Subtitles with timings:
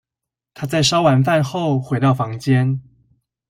[0.55, 2.81] 她在燒完飯後回到房間